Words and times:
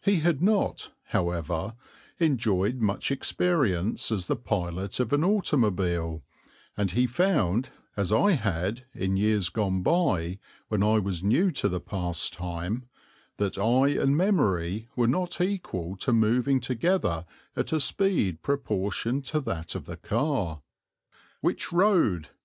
He 0.00 0.20
had 0.20 0.40
not, 0.40 0.92
however, 1.06 1.74
enjoyed 2.20 2.76
much 2.76 3.10
experience 3.10 4.12
as 4.12 4.28
the 4.28 4.36
pilot 4.36 5.00
of 5.00 5.12
an 5.12 5.24
automobile, 5.24 6.22
and 6.76 6.92
he 6.92 7.08
found, 7.08 7.70
as 7.96 8.12
I 8.12 8.34
had 8.34 8.84
in 8.94 9.16
years 9.16 9.48
gone 9.48 9.82
by 9.82 10.38
when 10.68 10.84
I 10.84 11.00
was 11.00 11.24
new 11.24 11.50
to 11.50 11.68
the 11.68 11.80
pastime, 11.80 12.84
that 13.38 13.58
eye 13.58 13.88
and 14.00 14.16
memory 14.16 14.88
were 14.94 15.08
not 15.08 15.40
equal 15.40 15.96
to 15.96 16.12
moving 16.12 16.60
together 16.60 17.26
at 17.56 17.72
a 17.72 17.80
speed 17.80 18.42
proportioned 18.42 19.24
to 19.24 19.40
that 19.40 19.74
of 19.74 19.86
the 19.86 19.96
car. 19.96 20.62
"Which 21.40 21.72
road?" 21.72 22.28